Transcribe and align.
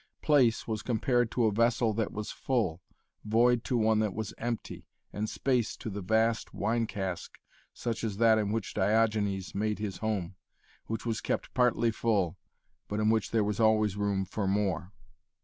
Place 0.23 0.67
was 0.67 0.81
compared 0.81 1.29
to 1.29 1.45
a 1.45 1.51
vessel 1.51 1.93
that 1.93 2.11
was 2.11 2.31
full, 2.31 2.81
void 3.23 3.63
to 3.65 3.77
one 3.77 3.99
that 3.99 4.15
was 4.15 4.33
empty, 4.39 4.87
and 5.13 5.29
space 5.29 5.77
to 5.77 5.91
the 5.91 6.01
vast 6.01 6.55
wine 6.55 6.87
cask, 6.87 7.37
such 7.71 8.03
as 8.03 8.17
that 8.17 8.39
in 8.39 8.51
which 8.51 8.73
Diogenes 8.73 9.53
made 9.53 9.77
his 9.77 9.97
home, 9.97 10.37
which 10.87 11.05
was 11.05 11.21
kept 11.21 11.53
partly 11.53 11.91
fully, 11.91 12.33
but 12.87 12.99
in 12.99 13.11
which 13.11 13.29
there 13.29 13.43
was 13.43 13.59
always 13.59 13.95
room 13.95 14.25
for 14.25 14.47
more. 14.47 14.91